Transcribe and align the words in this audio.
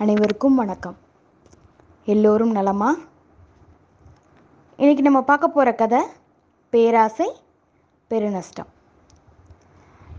அனைவருக்கும் 0.00 0.54
வணக்கம். 0.54 0.96
எல்லோரும் 2.04 2.50
நலமா? 2.50 2.96
இன்னைக்கு 4.76 5.02
நம்ம 5.02 5.22
பார்க்க 5.22 5.48
போகிற 5.48 5.74
கதை 5.74 6.02
பேராசை 6.70 7.32
பெருநஷ்டம். 8.10 8.68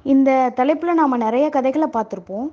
இந்த 0.03 0.51
தலைப்பில் 0.55 0.93
நாம் 0.93 1.17
நிறைய 1.17 1.49
கதைகளை 1.49 1.87
பார்த்துருப்போம். 1.93 2.49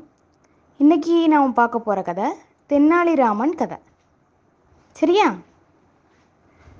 இன்னைக்கு 0.78 1.28
நாம் 1.28 1.52
பார்க்க 1.52 1.78
போகிற 1.78 2.02
கதை 2.02 2.32
தென்னாலிராமன் 2.68 3.56
கதை. 3.56 3.78
சரியா? 4.92 5.34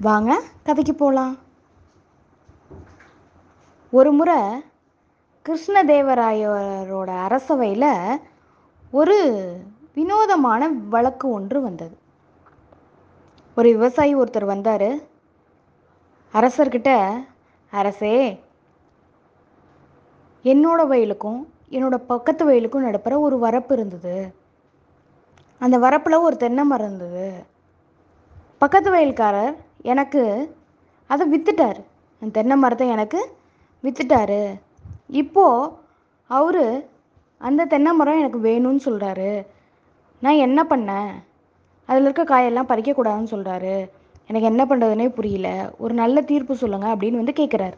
வாங்க 0.01 0.43
கதைக்கு 0.63 0.95
போகலாம் 0.95 1.37
ஒரு 3.91 4.13
முறை 4.13 4.41
கிருஷ்ணதேவராயரோட 5.45 7.11
அரசவையில் 7.27 8.21
ஒரு 8.91 9.19
வினோதமான 9.97 10.69
வழக்கு 10.69 11.27
ஒன்று 11.31 11.59
வந்தது. 11.63 11.97
ஒரு 13.57 13.69
விவசாயி 13.69 14.15
ஒருத்தர் 14.17 14.45
வந்தார். 14.45 14.91
அரசர்கிட்ட 16.35 16.91
அரசே 17.73 18.17
என்னோட 20.45 20.81
வயலுக்கும் 20.93 21.41
என்னோட 21.71 21.97
பக்கத்து 22.11 22.43
வயலுக்கும் 22.51 22.87
நடுப்புற 22.87 23.15
ஒரு 23.21 23.37
வரப்பு 23.47 23.73
இருந்தது. 23.73 24.17
அந்த 25.61 25.77
வரப்பில் 25.79 26.25
ஒரு 26.27 26.37
தென்னை 26.37 26.65
மரம் 26.65 26.87
இருந்தது? 26.87 27.27
பக்கத்து 28.59 28.91
வயல்காரர் 28.91 29.57
எனக்கு 29.83 30.23
அதை 31.11 31.25
வித்துட்டார். 31.33 31.81
அந்த 32.23 32.33
தென்னை 32.33 32.57
மரத்தை 32.57 32.87
எனக்கு 32.89 33.21
விற்றுட்டாரு 33.85 34.43
இப்போது 35.23 35.73
அவர் 36.31 36.65
அந்த 37.41 37.65
தென்னை 37.65 37.93
மரம் 37.93 38.19
எனக்கு 38.19 38.39
வேணும்னு 38.49 38.87
சொல்கிறாரு 38.87 39.31
நான் 40.27 40.45
என்ன 40.47 40.61
பண்ணேன்? 40.71 41.11
அதில் 41.89 42.07
இருக்க 42.07 42.23
காயெல்லாம் 42.25 42.71
பறிக்கக்கூடாதுன்னு 42.71 43.33
சொல்கிறாரு 43.33 43.75
எனக்கு 44.29 44.49
என்ன 44.53 44.63
பண்ணுறதுனே 44.65 45.09
புரியல. 45.19 45.49
ஒரு 45.79 45.95
நல்ல 46.03 46.23
தீர்ப்பு 46.31 46.55
சொல்லுங்கள் 46.63 46.95
அப்படின்னு 46.95 47.21
வந்து 47.21 47.35
கேட்குறாரு 47.41 47.77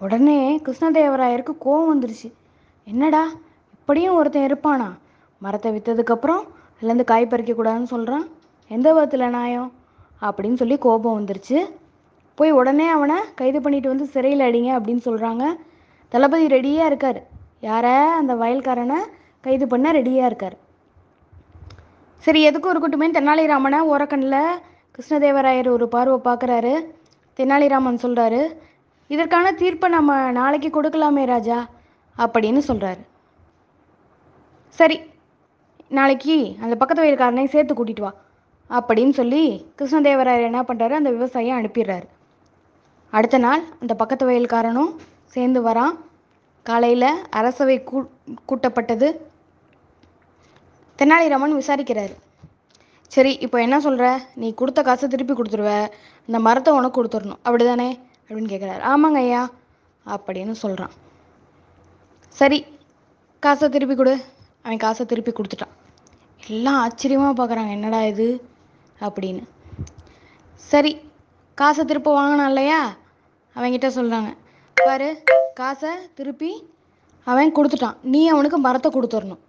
உடனே 0.00 0.38
கிருஷ்ணதேவராயருக்கு 0.64 1.52
கோவம் 1.64 1.90
வந்துருச்சு. 1.92 2.28
என்னடா? 2.86 3.22
இப்படியும் 3.76 4.16
ஒருத்தன் 4.18 4.46
இருப்பானா? 4.48 4.88
மரத்தை 5.42 5.70
விற்றதுக்கப்புறம் 5.76 6.42
அதுலேருந்து 6.78 7.04
காய் 7.04 7.26
பறிக்கக்கூடாதுன்னு 7.30 7.92
சொல்கிறான் 7.94 8.26
எந்த 8.70 8.88
விதத்தில் 8.92 9.24
நியாயம்? 9.36 9.70
அப்படின்னு 10.22 10.60
சொல்லி 10.62 10.78
கோபம் 10.86 11.16
வந்துருச்சு. 11.20 11.58
போய் 12.38 12.56
உடனே 12.60 12.88
அவனை 12.96 13.18
கைது 13.40 13.60
பண்ணிட்டு 13.64 13.92
வந்து 13.92 14.06
சிறையில் 14.14 14.46
அடிங்க 14.48 14.70
அப்படின்னு 14.78 15.02
சொல்கிறாங்க 15.08 15.46
தளபதி 16.12 16.46
ரெடியாக 16.56 16.90
இருக்கார். 16.90 17.20
யாரை? 17.70 17.96
அந்த 18.20 18.34
வயல்காரனை 18.42 19.00
கைது 19.44 19.66
பண்ண 19.72 19.92
ரெடியாக 19.98 20.30
இருக்கார். 20.30 20.58
சரி 22.24 22.40
எதுக்கும் 22.48 22.72
இருக்கட்டுமே. 22.74 23.06
தெனாலிராமனை 23.16 23.78
ஓரக்கண்ணில் 23.92 24.60
கிருஷ்ணதேவராயர் 24.96 25.68
ஒரு 25.76 25.86
பார்வை 25.94 26.18
பார்க்குறாரு. 26.28 26.74
தெனாலிராமன் 27.38 28.04
சொல்கிறாரு 28.04 28.42
இதற்கான 29.10 29.46
தீர்ப்பை 29.60 29.88
நம்ம 29.94 30.12
நாளைக்கு 30.38 30.68
கொடுக்கலாமே 30.74 31.24
ராஜா 31.32 31.58
அப்படின்னு 32.16 32.60
சொல்கிறாரு 32.68 33.02
சரி 34.78 34.96
நாளைக்கு 35.98 36.36
அந்த 36.64 36.74
பக்கத்து 36.80 37.02
வயல்காரனையும் 37.04 37.52
சேர்த்து 37.54 37.74
கூட்டிட்டு 37.78 38.04
வா 38.04 38.12
அப்படின்னு 38.70 39.14
சொல்லி 39.18 39.42
கிருஷ்ணதேவராயர் 39.78 40.48
என்ன 40.48 40.60
பண்ணுறாரு 40.68 40.94
அந்த 41.00 41.10
விவசாயியை 41.16 41.54
அனுப்பிடுறாரு. 41.58 42.06
அடுத்த 43.12 43.38
நாள் 43.38 43.62
அந்த 43.82 43.92
பக்கத்து 44.00 44.24
வயல்காரனும் 44.30 44.92
சேர்ந்து 45.34 45.60
வரான். 45.68 45.94
காலையில் 46.66 47.10
அரசவை 47.38 47.76
கூ 47.90 47.98
கூட்டப்பட்டது. 48.50 49.08
தெனாலிராமன் 50.98 51.58
விசாரிக்கிறாரு. 51.60 52.14
சரி 53.14 53.32
இப்போ 53.44 53.56
என்ன 53.60 53.76
சொல்கிற 53.86 54.06
நீ 54.42 54.48
கொடுத்த 54.60 54.80
காசை 54.82 55.08
திருப்பி 55.08 55.34
கொடுத்துருவ. 55.34 55.72
இந்த 56.28 56.38
மரத்தை 56.46 56.70
உனக்கு 56.78 56.98
கொடுத்துடணும். 56.98 57.40
அப்படி 57.46 57.64
தானே 57.64 57.88
அப்படின்னு 58.26 58.52
கேட்குறாரு 58.52 58.82
ஆமாங்க 58.92 59.20
ஐயா 59.26 59.42
அப்படின்னு 60.14 60.54
சொல்கிறான் 60.62 60.94
சரி 62.38 62.58
காசை 63.42 63.68
திருப்பி 63.68 63.94
கொடு. 63.94 64.14
அவன் 64.64 64.82
காசை 64.84 65.06
திருப்பி 65.06 65.32
கொடுத்துட்டான். 65.32 65.74
எல்லாம் 66.52 66.78
ஆச்சரியமாக 66.84 67.34
பார்க்குறாங்க 67.38 67.70
என்னடா 67.76 68.00
இது? 68.12 68.28
அப்படின்னு. 69.06 69.42
சரி 70.70 70.92
காசை 71.58 71.82
திருப்ப 71.84 72.12
வாங்கினான் 72.18 72.50
இல்லையா? 72.52 72.80
அவன்கிட்ட 73.56 73.88
சொல்கிறாங்க 73.98 74.30
பாரு 74.76 75.08
காசை 75.60 75.90
திருப்பி 76.14 76.50
அவன் 77.30 77.54
கொடுத்துட்டான். 77.56 77.96
நீ 78.14 78.22
அவனுக்கு 78.28 78.58
மரத்தை 78.58 78.90
கொடுத்துடணும். 78.92 79.42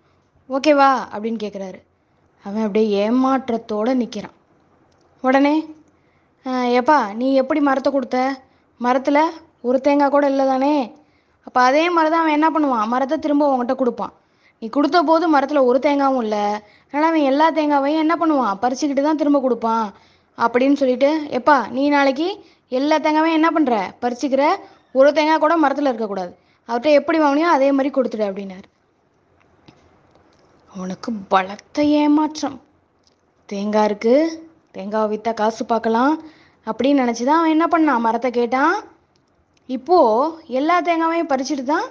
ஓகேவா? 0.49 0.89
அப்படின்னு 1.13 1.39
கேட்குறாரு 1.43 1.79
அவன் 2.45 2.65
அப்படியே 2.65 2.87
ஏமாற்றத்தோடு 3.03 3.91
நிற்கிறான் 4.01 4.35
உடனே 5.27 5.55
எப்பா 6.79 6.97
நீ 7.19 7.27
எப்படி 7.41 7.59
மரத்தை 7.67 7.89
கொடுத்த? 7.95 8.17
மரத்தில் 8.85 9.21
ஒரு 9.67 9.77
தேங்காய் 9.85 10.13
கூட 10.15 10.25
இல்லை 10.33 10.45
தானே 10.51 10.75
அப்போ 11.47 11.59
அதே 11.69 11.83
மாதிரி 11.95 12.09
தான் 12.11 12.23
அவன் 12.23 12.35
என்ன 12.37 12.47
பண்ணுவான்? 12.55 12.85
மரத்தை 12.93 13.17
திரும்ப 13.23 13.47
உங்ககிட்ட 13.51 13.75
கொடுப்பான். 13.79 14.13
நீ 14.61 14.65
கொடுத்த 14.75 14.97
போது 15.09 15.25
மரத்தில் 15.35 15.67
ஒரு 15.69 15.79
தேங்காவும் 15.85 16.23
இல்லை. 16.25 16.43
அதனால் 16.89 17.09
அவன் 17.09 17.27
எல்லா 17.31 17.47
தேங்காவையும் 17.57 18.03
என்ன 18.03 18.15
பண்ணுவான்? 18.21 18.59
பறிச்சுக்கிட்டு 18.63 19.03
தான் 19.07 19.21
திரும்ப 19.21 19.41
கொடுப்பான். 19.45 19.87
அப்படின்னு 20.37 20.77
சொல்லிட்டு 20.81 21.09
எப்பா 21.39 21.57
நீ 21.75 21.83
நாளைக்கு 21.95 22.27
எல்லா 22.79 22.95
தேங்காவையும் 23.05 23.39
என்ன 23.39 23.49
பண்ணுற 23.57 23.75
பறிச்சுக்கிற 24.03 24.45
ஒரு 24.99 25.09
தேங்காய் 25.17 25.43
கூட 25.45 25.55
மரத்தில் 25.65 25.91
இருக்கக்கூடாது. 25.91 26.31
அவர்கிட்ட 26.69 26.99
எப்படி 27.01 27.17
வாங்கினியோ 27.25 27.49
அதே 27.57 27.69
மாதிரி 27.77 27.91
கொடுத்துடு 27.97 28.25
அப்படின்னாரு. 28.29 28.67
அவனுக்கு 30.75 31.09
பலத்த 31.33 31.83
ஏமாற்றம். 32.01 32.57
தேங்காய் 33.49 33.87
இருக்கு 33.89 34.15
தேங்காவை 34.75 35.07
விற்றா 35.11 35.31
காசு 35.39 35.63
பார்க்கலாம் 35.65 36.13
அப்படின்னு 36.67 37.01
நினச்சி 37.03 37.23
தான் 37.25 37.39
அவன் 37.39 37.53
என்ன 37.55 37.65
பண்ணான்? 37.73 38.05
மரத்தை 38.05 38.29
கேட்டான். 38.31 38.75
இப்போது 39.69 40.53
எல்லா 40.59 40.75
தேங்காவையும் 40.87 41.31
பறிச்சுட்டு 41.31 41.65
தான் 41.73 41.87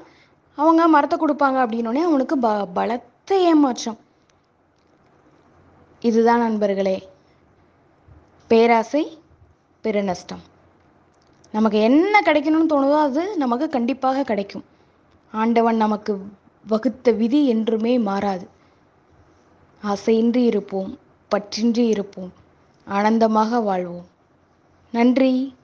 அவங்க 0.58 0.82
மரத்தை 0.94 1.16
கொடுப்பாங்க 1.20 1.58
அப்படின்னோடனே 1.64 2.02
அவனுக்கு 2.08 2.36
ப 2.44 2.48
பலத்த 2.78 3.38
ஏமாற்றம். 3.50 3.98
இதுதான் 6.02 6.44
நண்பர்களே 6.46 6.96
பேராசை 8.50 9.04
பெருநஷ்டம். 9.84 10.42
நமக்கு 11.54 11.78
என்ன 11.88 12.20
கிடைக்கணும்னு 12.28 12.72
தோணுதோ 12.72 12.98
அது 13.08 13.22
நமக்கு 13.42 13.66
கண்டிப்பாக 13.76 14.26
கிடைக்கும். 14.30 14.64
ஆண்டவன் 15.34 15.82
நமக்கு 15.84 16.12
வகுத்த 16.66 17.12
விதி 17.20 17.40
என்றுமே 17.54 17.94
மாறாது. 18.08 18.44
ஆசையின்றி 19.84 20.44
இருப்போம் 20.44 20.98
பற்றின்றி 21.30 21.88
இருப்போம் 21.88 22.32
ஆனந்தமாக 22.86 23.60
வாழ்வோம். 23.60 24.06
நன்றி. 24.92 25.54